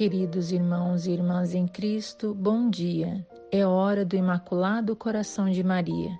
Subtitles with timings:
[0.00, 3.22] Queridos irmãos e irmãs em Cristo, bom dia.
[3.52, 6.18] É hora do Imaculado Coração de Maria.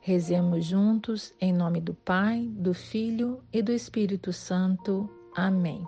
[0.00, 5.08] Rezemos juntos em nome do Pai, do Filho e do Espírito Santo.
[5.34, 5.82] Amém.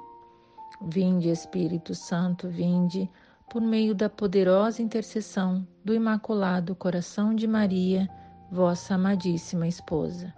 [0.88, 3.11] Vinde, Espírito Santo, vinde,
[3.50, 8.08] por meio da poderosa intercessão do Imaculado Coração de Maria,
[8.50, 10.32] vossa amadíssima esposa.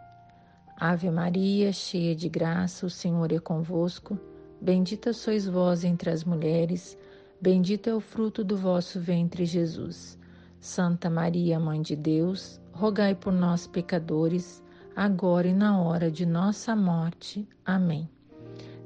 [0.77, 4.19] Ave Maria, cheia de graça, o Senhor é convosco.
[4.61, 6.97] Bendita sois vós entre as mulheres,
[7.41, 10.19] bendito é o fruto do vosso ventre, Jesus.
[10.59, 14.63] Santa Maria, Mãe de Deus, rogai por nós, pecadores,
[14.95, 17.47] agora e na hora de nossa morte.
[17.65, 18.09] Amém.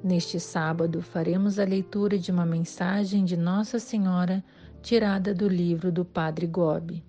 [0.02, 4.42] Neste sábado faremos a leitura de uma mensagem de Nossa Senhora
[4.82, 7.04] tirada do livro do Padre Gobi.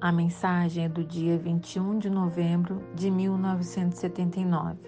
[0.00, 4.78] A mensagem é do dia 21 de novembro de 1979,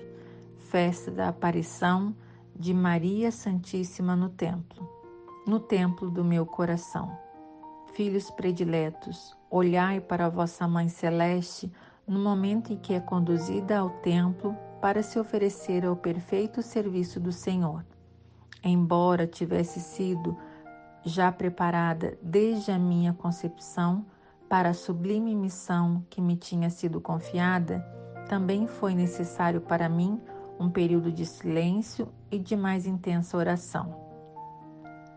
[0.59, 2.15] festa da aparição
[2.75, 4.91] Maria Santíssima no templo,
[5.47, 7.17] no templo do meu coração.
[7.95, 11.73] Filhos prediletos, olhai para a vossa Mãe Celeste
[12.05, 17.31] no momento em que é conduzida ao templo para se oferecer ao perfeito serviço do
[17.31, 17.87] Senhor.
[18.65, 20.37] Embora tivesse sido
[21.05, 24.05] já preparada desde a minha concepção
[24.49, 27.87] para a sublime missão que me tinha sido confiada,
[28.29, 30.21] também foi necessário para mim
[30.59, 33.95] um período de silêncio e de mais intensa oração.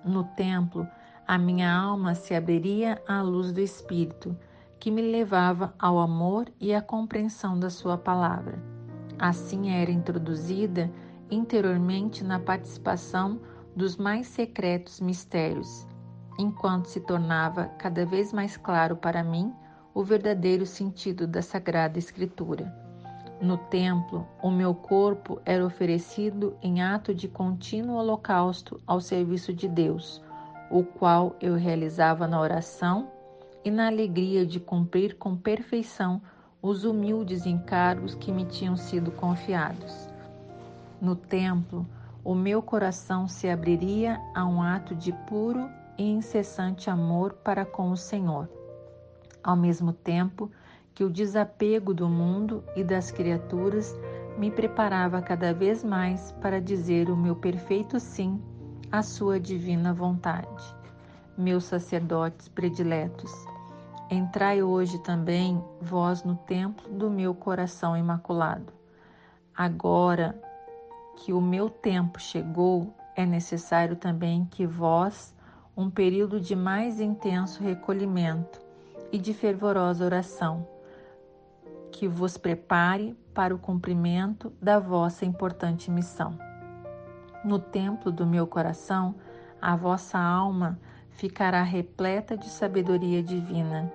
[0.03, 0.87] No templo,
[1.27, 4.37] a minha alma se abriria à luz do Espírito,
[4.79, 8.61] que me levava ao amor e à compreensão da Sua palavra.
[9.19, 10.91] Assim era introduzida
[11.29, 13.39] interiormente na participação
[13.75, 15.87] dos mais secretos mistérios,
[16.37, 19.53] enquanto se tornava cada vez mais claro para mim
[19.93, 22.80] o verdadeiro sentido da Sagrada Escritura.
[23.41, 29.67] No templo, o meu corpo era oferecido em ato de contínuo holocausto ao serviço de
[29.67, 30.21] Deus,
[30.69, 33.09] o qual eu realizava na oração
[33.65, 36.21] e na alegria de cumprir com perfeição
[36.61, 40.07] os humildes encargos que me tinham sido confiados.
[41.01, 41.87] No templo,
[42.23, 47.89] o meu coração se abriria a um ato de puro e incessante amor para com
[47.89, 48.47] o Senhor.
[49.43, 50.51] Ao mesmo tempo,
[50.93, 53.95] que o desapego do mundo e das criaturas
[54.37, 58.41] me preparava cada vez mais para dizer o meu perfeito sim
[58.91, 60.75] à sua divina vontade.
[61.37, 63.31] Meus sacerdotes prediletos,
[64.09, 68.73] entrai hoje também vós no templo do meu coração imaculado.
[69.55, 70.39] Agora
[71.17, 75.35] que o meu tempo chegou, é necessário também que vós,
[75.75, 78.59] um período de mais intenso recolhimento
[79.11, 80.67] e de fervorosa oração,
[81.91, 86.37] que vos prepare para o cumprimento da vossa importante missão.
[87.43, 89.15] No templo do meu coração,
[89.61, 93.91] a vossa alma ficará repleta de sabedoria divina,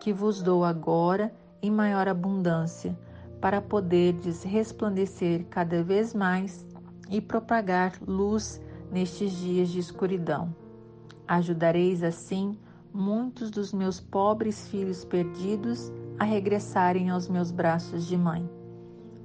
[0.00, 2.98] que vos dou agora em maior abundância,
[3.40, 6.66] para poderdes resplandecer cada vez mais
[7.10, 8.60] e propagar luz
[8.90, 10.54] nestes dias de escuridão.
[11.28, 12.58] Ajudareis assim
[12.92, 18.48] muitos dos meus pobres filhos perdidos a regressarem aos meus braços de mãe.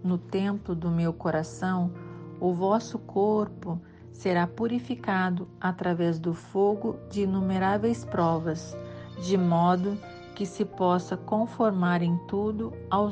[0.04, 1.92] No templo do meu coração,
[2.40, 3.80] o vosso corpo
[4.12, 8.78] será purificado através do fogo de inumeráveis provas,
[9.22, 9.98] de modo
[10.36, 13.12] que se possa conformar em tudo ao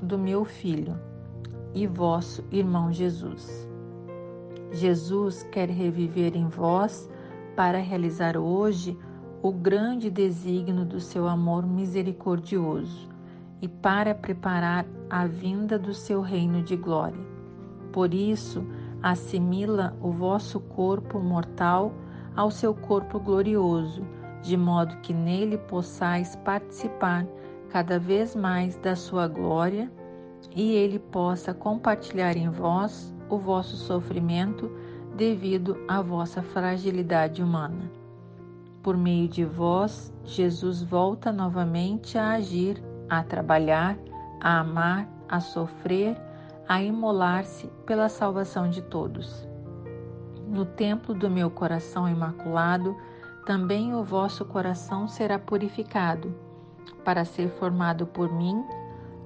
[0.00, 0.98] do meu filho
[1.74, 3.68] e vosso irmão Jesus.
[4.70, 7.08] Jesus quer reviver em vós
[7.54, 8.98] para realizar hoje
[9.44, 13.06] o grande desígnio do seu amor misericordioso
[13.60, 17.20] e para preparar a vinda do seu reino de glória.
[17.92, 18.64] Por isso,
[19.02, 21.92] assimila o vosso corpo mortal
[22.34, 24.02] ao seu corpo glorioso,
[24.40, 27.26] de modo que nele possais participar
[27.68, 29.92] cada vez mais da sua glória
[30.56, 34.70] e ele possa compartilhar em vós o vosso sofrimento
[35.14, 38.03] devido à vossa fragilidade humana.
[38.84, 43.96] Por meio de vós, Jesus volta novamente a agir, a trabalhar,
[44.42, 46.20] a amar, a sofrer,
[46.68, 49.48] a imolar-se pela salvação de todos.
[50.46, 52.94] No templo do meu coração imaculado,
[53.46, 56.34] também o vosso coração será purificado,
[57.02, 58.62] para ser formado por mim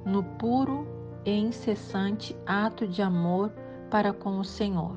[0.06, 0.86] no puro
[1.24, 3.50] e incessante ato de amor
[3.90, 4.94] para com o Senhor.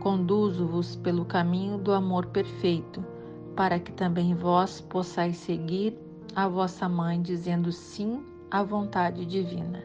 [0.00, 3.17] Conduzo-vos pelo caminho do amor perfeito
[3.58, 5.98] para que também vós possais seguir
[6.32, 9.82] a vossa mãe, dizendo sim à vontade divina.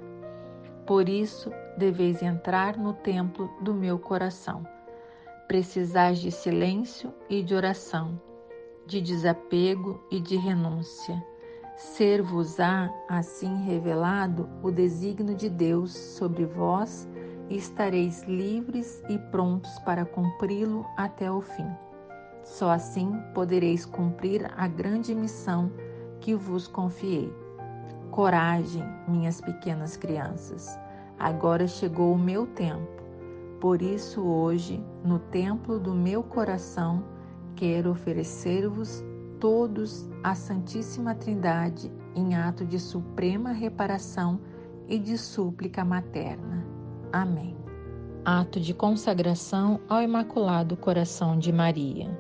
[0.86, 4.64] Por isso, deveis entrar no templo do meu coração.
[5.48, 8.22] precisais de silêncio e de oração,
[8.86, 11.24] de desapego e de renúncia.
[11.76, 17.10] Ser-vos-á assim revelado o desígnio de Deus sobre vós
[17.50, 21.68] e estareis livres e prontos para cumpri-lo até o fim.
[22.44, 25.72] Só assim podereis cumprir a grande missão
[26.20, 27.34] que vos confiei.
[28.12, 30.78] Coragem, minhas pequenas crianças,
[31.18, 33.02] agora chegou o meu tempo.
[33.60, 37.04] Por isso, hoje, no templo do meu coração,
[37.56, 39.04] quero oferecer-vos
[39.40, 44.40] todos a Santíssima Trindade em ato de suprema reparação
[44.88, 46.66] e de súplica materna.
[47.12, 47.56] Amém.
[48.26, 52.18] Ato de consagração ao Imaculado Coração de Maria.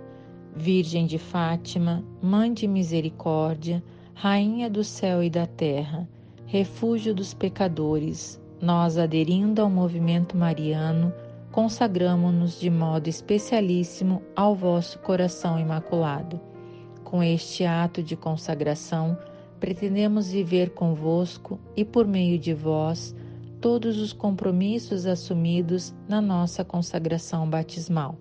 [0.55, 3.83] Virgem de Fátima, Mãe de Misericórdia,
[4.13, 6.07] Rainha do céu e da terra,
[6.45, 11.11] refúgio dos pecadores, nós, aderindo ao movimento mariano,
[11.51, 16.39] consagramos-nos de modo especialíssimo ao vosso coração imaculado.
[17.03, 19.17] Com este ato de consagração,
[19.59, 23.15] pretendemos viver convosco e por meio de vós
[23.59, 28.17] todos os compromissos assumidos na nossa consagração batismal.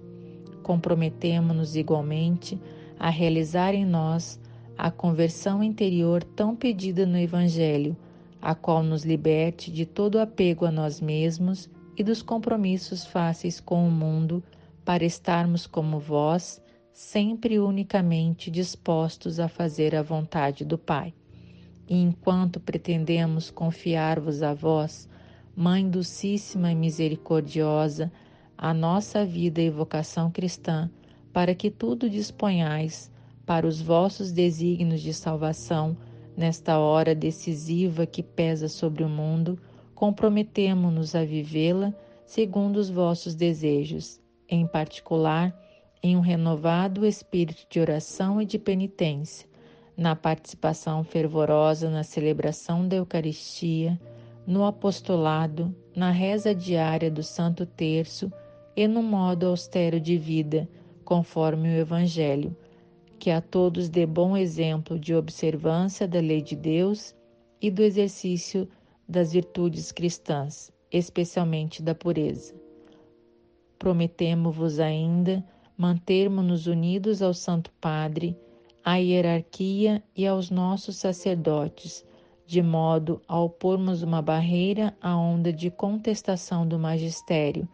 [0.62, 2.58] Comprometemo-nos igualmente
[2.98, 4.40] a realizar em nós
[4.78, 7.96] a conversão interior tão pedida no Evangelho,
[8.40, 13.86] a qual nos liberte de todo apego a nós mesmos e dos compromissos fáceis com
[13.86, 14.42] o mundo,
[14.84, 16.60] para estarmos como vós,
[16.92, 21.14] sempre unicamente dispostos a fazer a vontade do Pai.
[21.88, 25.08] E enquanto pretendemos confiar-vos a vós,
[25.54, 28.10] Mãe Dulcíssima e Misericordiosa,
[28.64, 30.88] a nossa vida e vocação cristã,
[31.32, 33.10] para que tudo disponhais
[33.44, 35.96] para os vossos desígnios de salvação
[36.36, 39.58] nesta hora decisiva que pesa sobre o mundo,
[39.96, 41.92] comprometemo-nos a vivê-la
[42.24, 45.52] segundo os vossos desejos, em particular
[46.00, 49.48] em um renovado espírito de oração e de penitência,
[49.96, 54.00] na participação fervorosa na celebração da Eucaristia,
[54.46, 58.32] no apostolado, na reza diária do Santo Terço
[58.74, 60.68] e no modo austero de vida,
[61.04, 62.56] conforme o Evangelho,
[63.18, 67.14] que a todos dê bom exemplo de observância da lei de Deus
[67.60, 68.68] e do exercício
[69.08, 72.54] das virtudes cristãs, especialmente da pureza.
[73.78, 75.44] Prometemo-vos ainda
[75.76, 78.36] mantermos-nos unidos ao Santo Padre,
[78.84, 82.04] à hierarquia e aos nossos sacerdotes,
[82.46, 87.68] de modo a opormos uma barreira à onda de contestação do magistério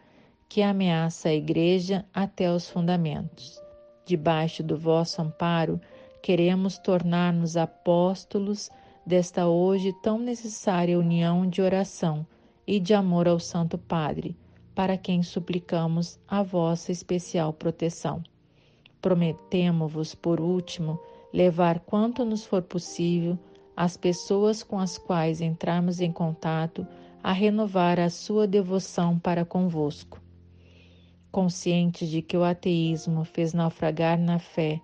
[0.49, 3.61] que ameaça a Igreja até os fundamentos.
[4.03, 5.79] Debaixo do vosso amparo,
[6.23, 8.71] queremos tornar-nos apóstolos
[9.05, 12.25] desta hoje tão necessária união de oração
[12.65, 14.35] e de amor ao Santo Padre,
[14.73, 18.23] para quem suplicamos a vossa especial proteção.
[18.99, 20.99] Prometemo-vos, por último,
[21.31, 23.37] levar quanto nos for possível
[23.77, 26.87] as pessoas com as quais entrarmos em contato
[27.21, 30.19] a renovar a sua devoção para convosco.
[31.31, 34.81] Conscientes de que o ateísmo fez naufragar na fé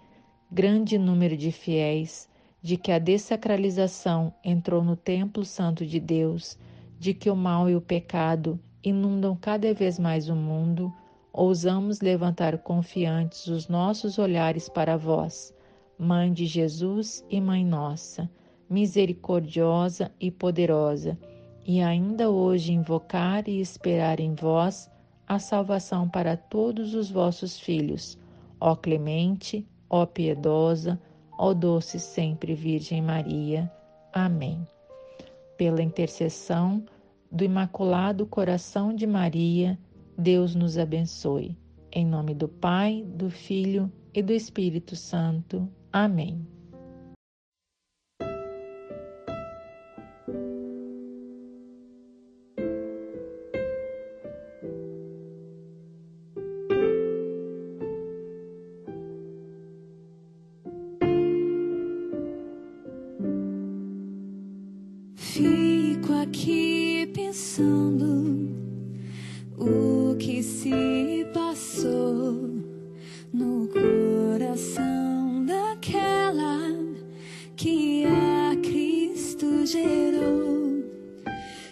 [0.52, 2.30] grande número de fiéis,
[2.62, 6.58] de que a dessacralização entrou no templo santo de Deus,
[7.00, 10.94] de que o mal e o pecado inundam cada vez mais o mundo,
[11.34, 15.54] ousamos levantar confiantes os nossos olhares para vós,
[15.98, 18.30] Mãe de Jesus e Mãe nossa
[18.70, 21.18] misericordiosa e poderosa,
[21.66, 24.90] e ainda hoje invocar e esperar em vós
[25.28, 28.18] a salvação para todos os vossos filhos,
[28.60, 31.00] ó clemente, ó piedosa,
[31.38, 33.72] ó doce sempre Virgem Maria.
[34.14, 34.66] Amém.
[35.58, 36.84] Pela intercessão
[37.32, 39.78] do Imaculado Coração de Maria,
[40.18, 41.58] Deus nos abençoe.
[41.92, 45.68] Em nome do Pai, do Filho e do Espírito Santo.
[45.92, 46.55] Amém.
[67.36, 68.50] Pensando
[69.58, 72.50] o que se passou
[73.34, 76.62] no coração daquela
[77.58, 80.82] que a Cristo gerou.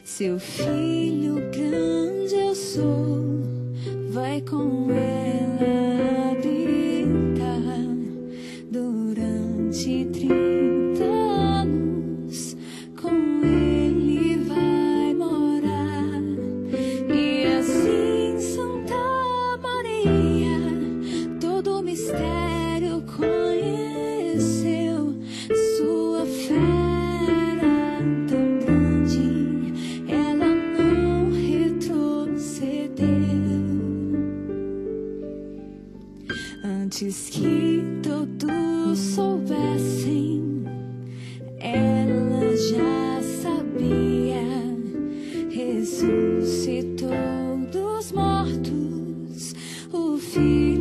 [0.04, 3.24] Seu filho grande eu sou,
[4.10, 5.53] vai com ela
[50.34, 50.73] see.